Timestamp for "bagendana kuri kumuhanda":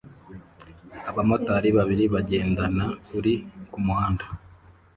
2.13-4.25